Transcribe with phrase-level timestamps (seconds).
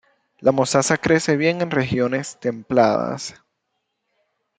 [0.39, 3.35] La mostaza crece bien en regiones templadas.